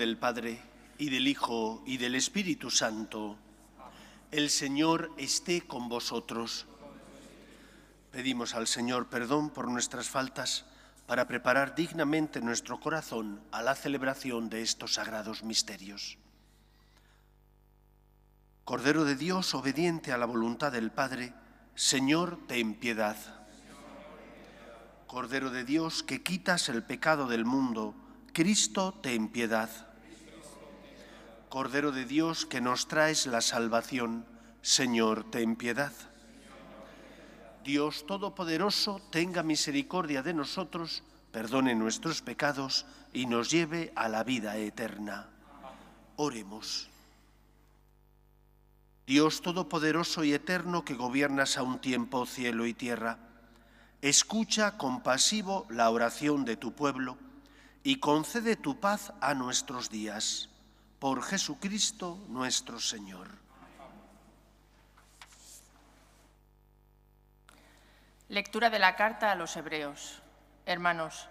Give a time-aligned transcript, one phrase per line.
[0.00, 0.58] Del Padre,
[0.96, 3.36] y del Hijo, y del Espíritu Santo,
[4.30, 6.64] el Señor esté con vosotros.
[8.10, 10.64] Pedimos al Señor perdón por nuestras faltas
[11.06, 16.16] para preparar dignamente nuestro corazón a la celebración de estos sagrados misterios.
[18.64, 21.34] Cordero de Dios, obediente a la voluntad del Padre,
[21.74, 23.18] Señor, ten piedad.
[25.06, 27.94] Cordero de Dios, que quitas el pecado del mundo,
[28.32, 29.89] Cristo, ten piedad.
[31.50, 34.24] Cordero de Dios, que nos traes la salvación,
[34.62, 35.92] Señor, ten piedad.
[37.64, 44.58] Dios Todopoderoso, tenga misericordia de nosotros, perdone nuestros pecados y nos lleve a la vida
[44.58, 45.28] eterna.
[46.14, 46.88] Oremos.
[49.08, 53.18] Dios Todopoderoso y Eterno, que gobiernas a un tiempo cielo y tierra,
[54.02, 57.18] escucha compasivo la oración de tu pueblo
[57.82, 60.49] y concede tu paz a nuestros días.
[61.00, 63.26] Por Jesucristo nuestro Señor.
[68.28, 70.20] Lectura de la carta a los Hebreos.
[70.66, 71.30] Hermanos,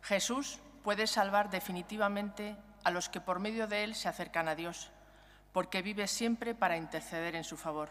[0.00, 4.90] Jesús puede salvar definitivamente a los que por medio de Él se acercan a Dios,
[5.52, 7.90] porque vive siempre para interceder en su favor.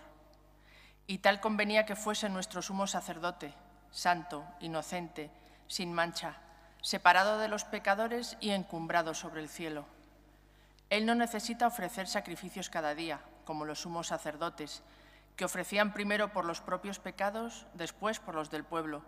[1.06, 3.54] Y tal convenía que fuese nuestro sumo sacerdote,
[3.92, 5.30] santo, inocente,
[5.68, 6.38] sin mancha,
[6.82, 10.01] separado de los pecadores y encumbrado sobre el cielo.
[10.92, 14.84] Él no necesita ofrecer sacrificios cada día, como los sumos sacerdotes,
[15.38, 19.02] que ofrecían primero por los propios pecados, después por los del pueblo,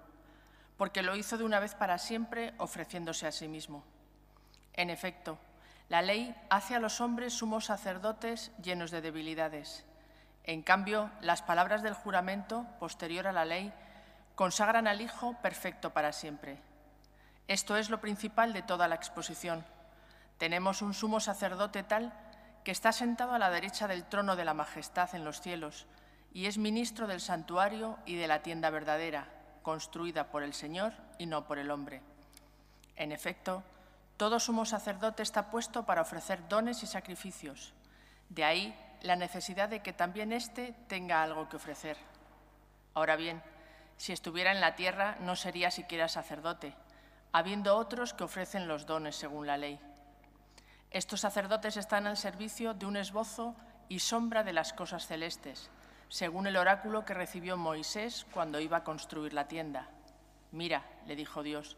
[0.78, 3.84] porque lo hizo de una vez para siempre, ofreciéndose a sí mismo.
[4.72, 5.38] En efecto,
[5.90, 9.84] la ley hace a los hombres sumos sacerdotes llenos de debilidades.
[10.46, 13.74] En cambio, las palabras del juramento, posterior a la ley,
[14.36, 16.60] consagran al Hijo perfecto para siempre.
[17.50, 19.66] Esto es lo principal de toda la exposición.
[20.38, 22.14] Tenemos un sumo sacerdote tal
[22.64, 25.86] que está sentado a la derecha del trono de la majestad en los cielos
[26.34, 29.28] y es ministro del santuario y de la tienda verdadera,
[29.62, 32.02] construida por el Señor y no por el hombre.
[32.96, 33.64] En efecto,
[34.18, 37.74] todo sumo sacerdote está puesto para ofrecer dones y sacrificios.
[38.30, 41.98] De ahí la necesidad de que también éste tenga algo que ofrecer.
[42.94, 43.42] Ahora bien,
[43.98, 46.76] si estuviera en la tierra no sería siquiera sacerdote,
[47.32, 49.80] habiendo otros que ofrecen los dones según la ley.
[50.94, 53.56] Estos sacerdotes están al servicio de un esbozo
[53.90, 55.72] y sombra de las cosas celestes,
[56.08, 59.88] según el oráculo que recibió Moisés cuando iba a construir la tienda.
[60.52, 61.78] Mira, le dijo Dios,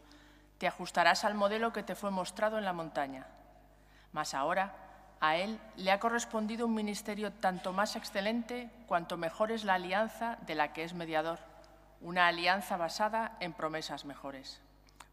[0.58, 3.26] te ajustarás al modelo que te fue mostrado en la montaña.
[4.12, 4.74] Mas ahora
[5.20, 10.36] a él le ha correspondido un ministerio tanto más excelente cuanto mejor es la alianza
[10.42, 11.38] de la que es mediador,
[12.02, 14.60] una alianza basada en promesas mejores.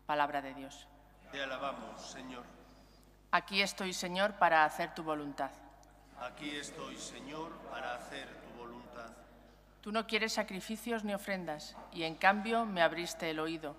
[0.05, 0.89] Palabra de Dios.
[1.31, 2.62] Te alabamos, Señor.
[3.33, 5.49] Aquí estoy, Señor, para hacer tu voluntad.
[6.21, 9.09] Aquí estoy, Señor, para hacer tu voluntad.
[9.81, 13.75] Tú no quieres sacrificios ni ofrendas, y en cambio me abriste el oído.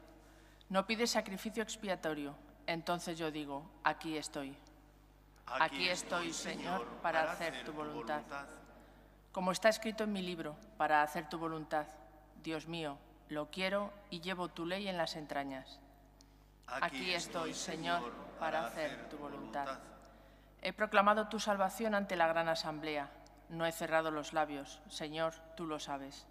[0.71, 2.35] No pides sacrificio expiatorio.
[2.67, 4.57] Entonces yo digo, aquí estoy.
[5.47, 8.23] Aquí estoy, Señor, para hacer tu voluntad.
[9.31, 11.87] Como está escrito en mi libro, para hacer tu voluntad.
[12.43, 12.99] Dios mío,
[13.29, 15.79] lo quiero y llevo tu ley en las entrañas.
[16.67, 19.79] Aquí estoy, Señor, para hacer tu voluntad.
[20.63, 23.11] He proclamado tu salvación ante la gran asamblea.
[23.49, 24.81] No he cerrado los labios.
[24.89, 26.27] Señor, tú lo sabes.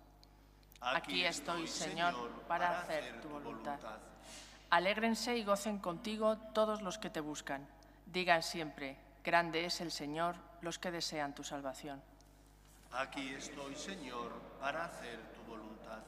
[0.81, 2.16] Aquí estoy, Señor,
[2.47, 3.80] para hacer tu voluntad.
[4.69, 7.68] Alégrense y gocen contigo todos los que te buscan.
[8.08, 12.02] Digan siempre, grande es el Señor, los que desean tu salvación.
[12.91, 16.00] Aquí estoy, Señor, para hacer tu voluntad.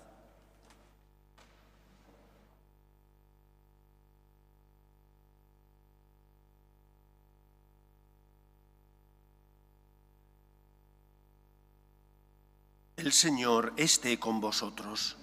[13.06, 15.16] El Señor esté con vosotros.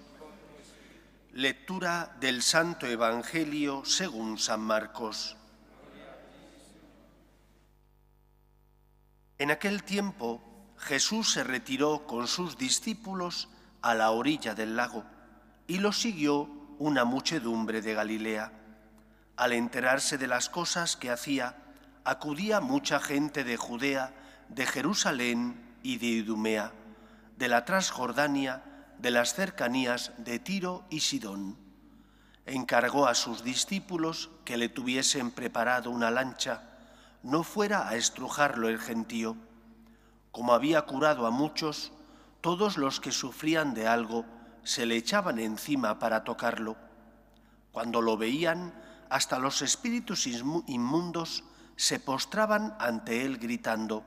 [1.33, 5.35] Lectura del Santo Evangelio según San Marcos.
[9.37, 10.41] En aquel tiempo
[10.77, 13.49] Jesús se retiró con sus discípulos
[13.81, 15.03] a la orilla del lago
[15.67, 16.47] y lo siguió
[16.79, 18.53] una muchedumbre de Galilea.
[19.35, 21.57] Al enterarse de las cosas que hacía,
[22.05, 24.13] acudía mucha gente de Judea,
[24.47, 26.71] de Jerusalén y de Idumea
[27.37, 28.63] de la Transjordania,
[28.99, 31.57] de las cercanías de Tiro y Sidón.
[32.45, 36.61] Encargó a sus discípulos que le tuviesen preparado una lancha,
[37.23, 39.37] no fuera a estrujarlo el gentío.
[40.31, 41.91] Como había curado a muchos,
[42.41, 44.25] todos los que sufrían de algo
[44.63, 46.75] se le echaban encima para tocarlo.
[47.71, 48.73] Cuando lo veían,
[49.09, 51.43] hasta los espíritus inmundos
[51.75, 54.03] se postraban ante él gritando,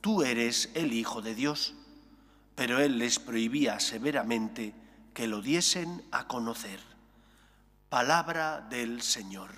[0.00, 1.74] Tú eres el Hijo de Dios.
[2.62, 4.72] Pero él les prohibía severamente
[5.12, 6.78] que lo diesen a conocer.
[7.88, 9.50] Palabra del Señor.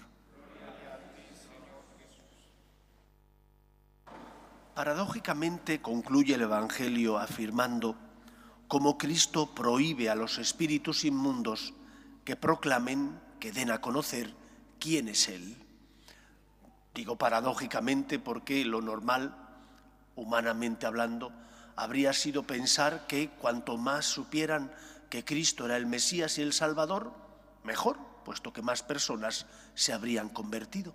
[4.75, 7.95] Paradójicamente concluye el Evangelio afirmando
[8.69, 11.75] cómo Cristo prohíbe a los espíritus inmundos
[12.25, 14.33] que proclamen, que den a conocer
[14.81, 15.59] quién es Él.
[16.95, 19.37] Digo paradójicamente porque lo normal,
[20.17, 21.35] humanamente hablando,
[21.77, 24.73] habría sido pensar que cuanto más supieran
[25.11, 27.13] que Cristo era el Mesías y el Salvador,
[27.63, 30.95] mejor, puesto que más personas se habrían convertido.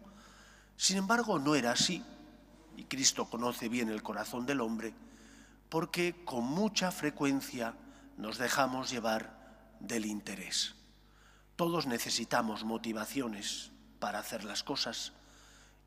[0.77, 2.03] Sin embargo, no era así,
[2.77, 4.93] y Cristo conoce bien el corazón del hombre,
[5.69, 7.75] porque con mucha frecuencia
[8.17, 10.75] nos dejamos llevar del interés.
[11.55, 15.13] Todos necesitamos motivaciones para hacer las cosas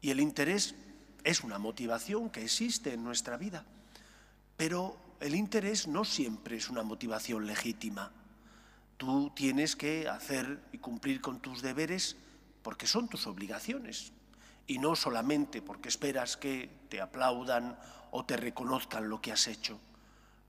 [0.00, 0.74] y el interés
[1.24, 3.64] es una motivación que existe en nuestra vida,
[4.62, 8.12] pero el interés no siempre es una motivación legítima.
[8.96, 12.16] Tú tienes que hacer y cumplir con tus deberes
[12.62, 14.12] porque son tus obligaciones,
[14.68, 17.76] y no solamente porque esperas que te aplaudan
[18.12, 19.80] o te reconozcan lo que has hecho.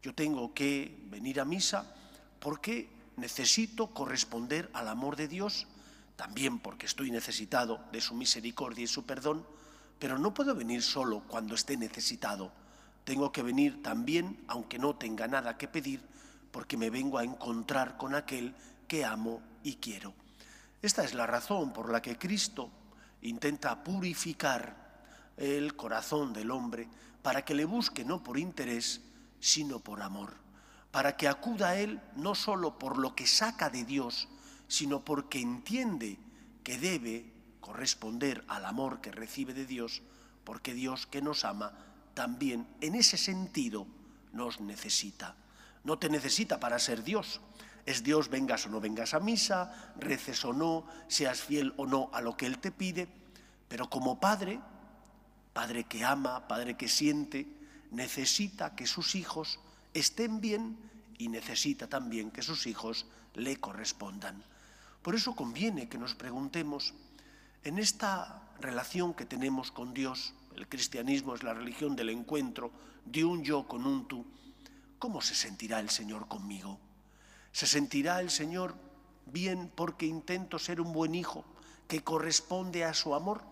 [0.03, 1.91] Yo tengo que venir a misa
[2.39, 5.65] porque necesito corresponder al amor de Dios,
[6.17, 9.43] también porque estoy necesitado de su misericordia y su perdón,
[9.97, 12.51] pero no puedo venir solo cuando esté necesitado.
[13.03, 16.01] Tengo que venir también, aunque no tenga nada que pedir,
[16.51, 18.55] porque me vengo a encontrar con aquel
[18.87, 20.13] que amo y quiero.
[20.81, 22.69] Esta es la razón por la que Cristo
[23.21, 24.75] intenta purificar
[25.37, 26.87] el corazón del hombre
[27.21, 29.01] para que le busque no por interés,
[29.39, 30.33] sino por amor,
[30.91, 34.27] para que acuda a él no solo por lo que saca de Dios,
[34.67, 36.19] sino porque entiende
[36.63, 40.01] que debe corresponder al amor que recibe de Dios,
[40.43, 41.73] porque Dios que nos ama
[42.13, 43.87] también en ese sentido
[44.31, 45.35] nos necesita.
[45.83, 47.41] No te necesita para ser Dios,
[47.85, 52.09] es Dios vengas o no vengas a misa, reces o no, seas fiel o no
[52.13, 53.07] a lo que Él te pide,
[53.67, 54.59] pero como padre,
[55.51, 57.47] padre que ama, padre que siente,
[57.91, 59.59] necesita que sus hijos
[59.93, 60.77] estén bien
[61.17, 64.43] y necesita también que sus hijos le correspondan.
[65.01, 66.93] Por eso conviene que nos preguntemos,
[67.63, 72.71] en esta relación que tenemos con Dios, el cristianismo es la religión del encuentro
[73.05, 74.25] de un yo con un tú,
[74.99, 76.79] ¿cómo se sentirá el Señor conmigo?
[77.51, 78.75] ¿Se sentirá el Señor
[79.25, 81.45] bien porque intento ser un buen hijo
[81.87, 83.43] que corresponde a su amor?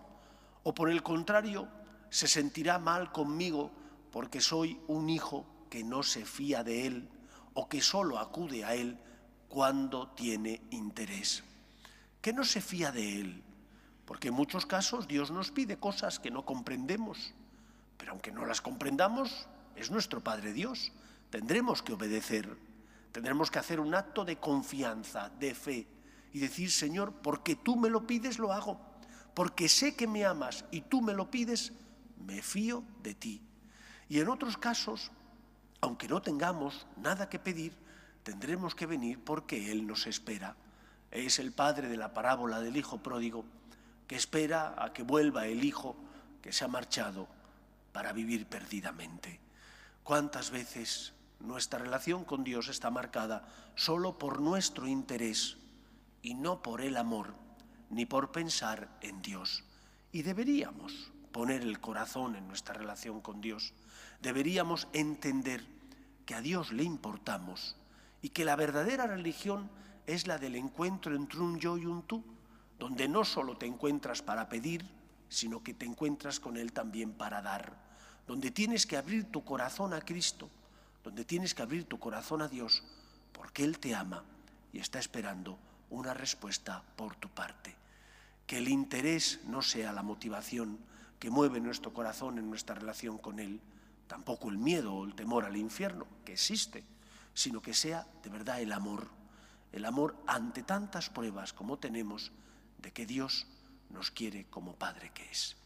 [0.62, 1.68] ¿O por el contrario,
[2.10, 3.70] se sentirá mal conmigo
[4.10, 7.08] porque soy un hijo que no se fía de Él
[7.54, 8.98] o que solo acude a Él
[9.48, 11.44] cuando tiene interés?
[12.20, 13.42] Que no se fía de Él,
[14.12, 17.32] porque en muchos casos Dios nos pide cosas que no comprendemos,
[17.96, 20.92] pero aunque no las comprendamos, es nuestro Padre Dios,
[21.30, 22.54] tendremos que obedecer
[23.10, 25.88] Tendremos que hacer un acto de confianza, de fe,
[26.34, 28.78] y decir, Señor, porque tú me lo pides, lo hago.
[29.32, 31.72] Porque sé que me amas y tú me lo pides,
[32.26, 33.40] me fío de ti.
[34.10, 35.10] Y en otros casos,
[35.80, 37.74] aunque no tengamos nada que pedir,
[38.24, 40.54] tendremos que venir porque Él nos espera.
[41.10, 43.46] Es el padre de la parábola del hijo pródigo
[44.06, 45.96] que espera a que vuelva el hijo
[46.40, 47.28] que se ha marchado
[47.92, 49.40] para vivir perdidamente.
[50.02, 55.56] ¿Cuántas veces nuestra relación con Dios está marcada solo por nuestro interés
[56.22, 57.34] y no por el amor
[57.90, 59.64] ni por pensar en Dios.
[60.12, 63.74] Y deberíamos poner el corazón en nuestra relación con Dios.
[64.22, 65.64] Deberíamos entender
[66.24, 67.76] que a Dios le importamos
[68.22, 69.70] y que la verdadera religión
[70.06, 72.24] es la del encuentro entre un yo y un tú,
[72.78, 74.84] donde no solo te encuentras para pedir,
[75.28, 77.76] sino que te encuentras con Él también para dar,
[78.26, 80.50] donde tienes que abrir tu corazón a Cristo
[81.04, 82.82] donde tienes que abrir tu corazón a Dios
[83.32, 84.24] porque Él te ama
[84.72, 85.58] y está esperando
[85.90, 87.74] una respuesta por tu parte.
[88.46, 90.78] Que el interés no sea la motivación
[91.18, 93.60] que mueve nuestro corazón en nuestra relación con Él,
[94.06, 96.84] tampoco el miedo o el temor al infierno, que existe,
[97.34, 99.08] sino que sea de verdad el amor,
[99.72, 102.32] el amor ante tantas pruebas como tenemos
[102.82, 103.46] de que Dios
[103.90, 105.56] nos quiere como Padre que es.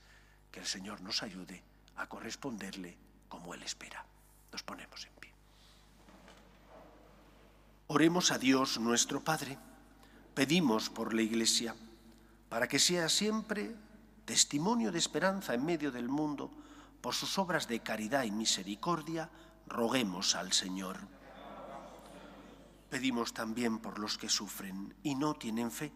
[0.53, 1.65] Que el Señor nos ayude
[1.97, 2.97] a corresponderle
[3.29, 4.05] como Él espera.
[4.53, 5.33] Nos ponemos en pie.
[7.89, 9.59] Oremos a Dios nuestro Padre.
[10.35, 11.75] Pedimos por la Iglesia
[12.49, 13.75] para que sea siempre
[14.25, 16.53] testimonio de esperanza en medio del mundo
[17.01, 19.31] por sus obras de caridad y misericordia.
[19.67, 20.99] Roguemos al Señor.
[22.91, 25.93] Pedimos también por los que sufren y no tienen fe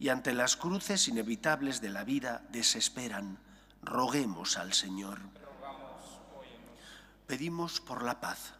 [0.00, 3.38] y ante las cruces inevitables de la vida desesperan.
[3.82, 5.20] roguemos al Señor.
[7.26, 8.54] Pedimos por la paz,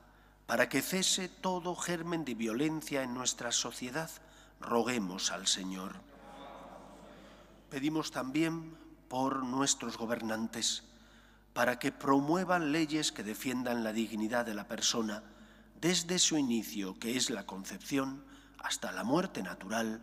[0.47, 4.11] para que cese todo germen de violencia en nuestra sociedad,
[4.61, 5.97] roguemos al Señor.
[7.71, 8.77] Pedimos también
[9.09, 10.85] por nuestros gobernantes,
[11.55, 15.23] para que promuevan leyes que defiendan la dignidad de la persona
[15.81, 18.25] desde su inicio, que es la concepción,
[18.59, 20.03] hasta la muerte natural,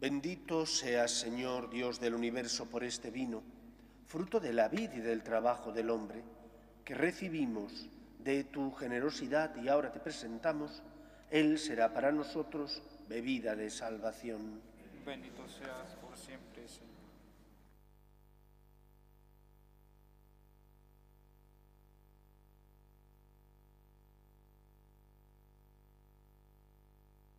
[0.00, 3.42] Bendito seas, Señor, Dios del universo, por este vino,
[4.06, 6.22] fruto de la vid y del trabajo del hombre,
[6.84, 7.88] que recibimos
[8.20, 10.84] de tu generosidad y ahora te presentamos,
[11.30, 14.60] Él será para nosotros bebida de salvación.
[15.04, 16.97] Bendito seas por siempre, Señor.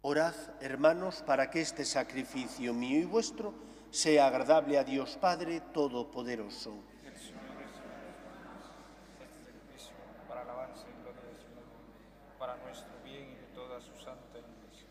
[0.09, 3.53] Orad, hermanos, para que este sacrificio mío y vuestro
[3.91, 6.73] sea agradable a Dios Padre Todopoderoso.
[7.05, 7.93] El Señor reciba
[9.19, 9.93] sacrificio
[10.27, 14.39] para alabanza y gloria de su nombre, para nuestro bien y de toda su santa
[14.39, 14.87] iglesia.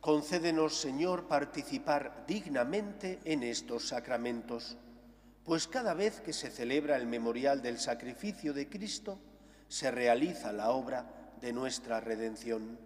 [0.00, 4.76] Concédenos, Señor, participar dignamente en estos sacramentos,
[5.44, 9.20] pues cada vez que se celebra el memorial del sacrificio de Cristo,
[9.68, 11.06] se realiza la obra
[11.40, 12.85] de nuestra redención.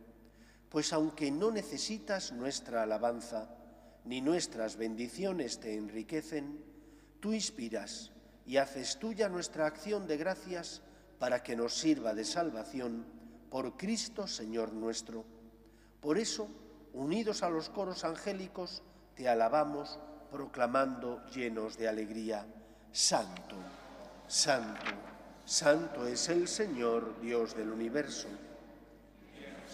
[0.71, 3.49] Pues aunque no necesitas nuestra alabanza,
[4.05, 6.63] ni nuestras bendiciones te enriquecen,
[7.19, 8.11] tú inspiras
[8.45, 10.81] y haces tuya nuestra acción de gracias
[11.19, 13.05] para que nos sirva de salvación
[13.49, 15.25] por Cristo Señor nuestro.
[15.99, 16.47] Por eso,
[16.93, 18.81] unidos a los coros angélicos,
[19.13, 19.99] te alabamos
[20.31, 22.45] proclamando llenos de alegría.
[22.93, 23.57] Santo,
[24.25, 24.91] santo,
[25.43, 28.29] santo es el Señor, Dios del universo.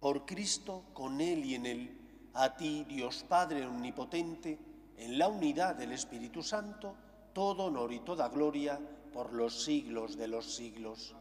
[0.00, 1.98] por Cristo, con Él y en Él,
[2.34, 4.58] a ti, Dios Padre Omnipotente,
[4.98, 6.94] en la unidad del Espíritu Santo,
[7.32, 8.78] todo honor y toda gloria
[9.12, 11.14] por los siglos de los siglos.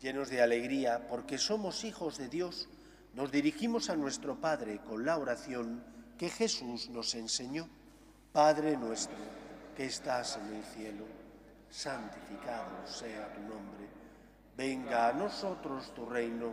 [0.00, 2.68] Llenos de alegría, porque somos hijos de Dios,
[3.14, 5.82] nos dirigimos a nuestro Padre con la oración
[6.18, 7.68] que Jesús nos enseñó.
[8.32, 9.16] Padre nuestro,
[9.76, 11.04] que estás en el cielo,
[11.70, 13.88] santificado sea tu nombre.
[14.56, 16.52] Venga a nosotros tu reino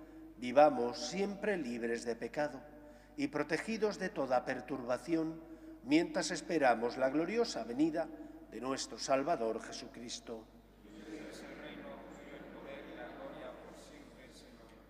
[0.41, 2.59] vivamos siempre libres de pecado
[3.15, 5.39] y protegidos de toda perturbación,
[5.83, 8.07] mientras esperamos la gloriosa venida
[8.49, 10.43] de nuestro Salvador Jesucristo.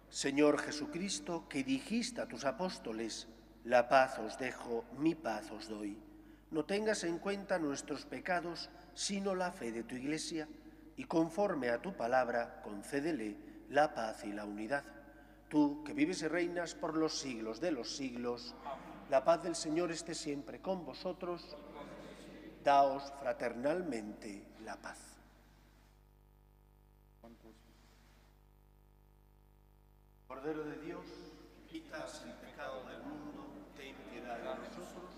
[0.10, 3.28] Señor Jesucristo, que dijiste a tus apóstoles,
[3.66, 5.98] la paz os dejo, mi paz os doy.
[6.50, 10.48] No tengas en cuenta nuestros pecados, sino la fe de tu Iglesia,
[10.96, 13.36] y conforme a tu palabra, concédele
[13.70, 15.01] la paz y la unidad
[15.52, 18.56] Tú, que vives y reinas por los siglos de los siglos,
[19.10, 21.58] la paz del Señor esté siempre con vosotros.
[22.64, 25.18] Daos fraternalmente la paz.
[30.26, 31.06] Cordero de Dios,
[31.70, 35.12] quitas el pecado del mundo, ten piedad de nosotros.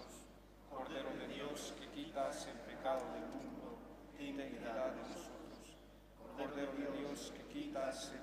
[0.67, 3.77] Cordero de Dios, que quitas el pecado del mundo,
[4.17, 5.77] ten piedad de nosotros.
[6.35, 8.22] Cordero de Dios, que quitas el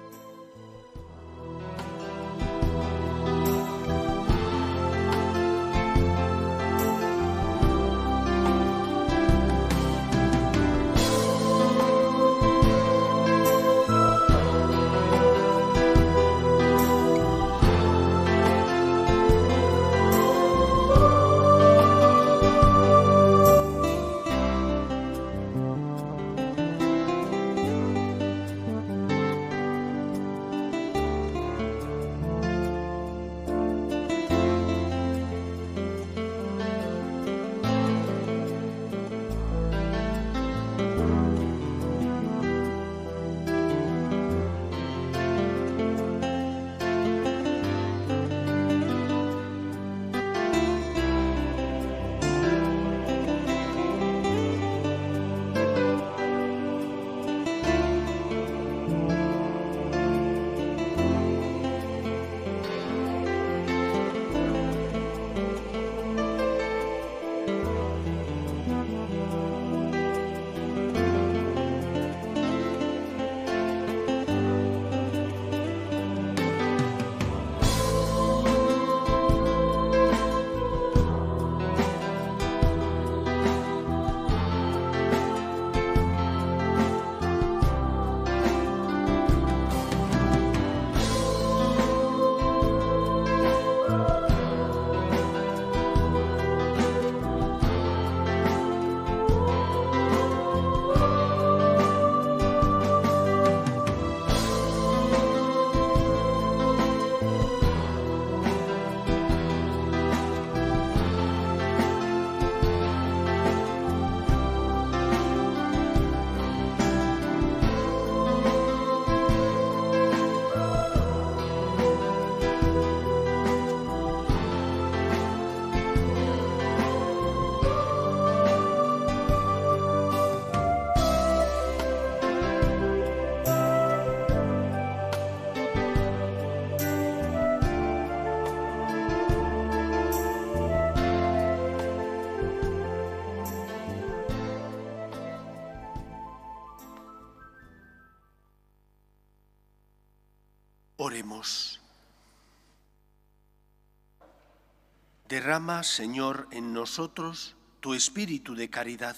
[155.31, 159.15] Derrama, Señor, en nosotros tu espíritu de caridad,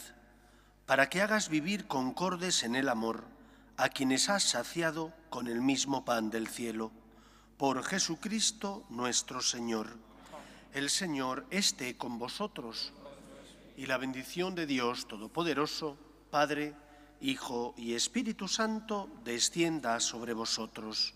[0.86, 3.26] para que hagas vivir concordes en el amor
[3.78, 6.92] a quienes has saciado con el mismo pan del cielo.
[7.58, 9.98] Por Jesucristo nuestro Señor.
[10.74, 12.94] El Señor esté con vosotros
[13.76, 15.98] y la bendición de Dios Todopoderoso,
[16.30, 16.76] Padre,
[17.22, 21.16] Hijo y Espíritu Santo, descienda sobre vosotros